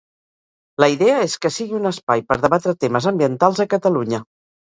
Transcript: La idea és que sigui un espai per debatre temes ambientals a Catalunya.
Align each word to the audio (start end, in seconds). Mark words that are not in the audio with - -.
La 0.83 0.87
idea 0.93 1.17
és 1.25 1.35
que 1.43 1.51
sigui 1.57 1.77
un 1.81 1.85
espai 1.91 2.25
per 2.31 2.39
debatre 2.47 2.75
temes 2.85 3.09
ambientals 3.13 3.63
a 3.67 3.67
Catalunya. 3.77 4.25